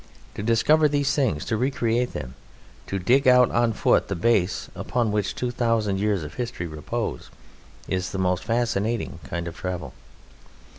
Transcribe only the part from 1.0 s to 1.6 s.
things, to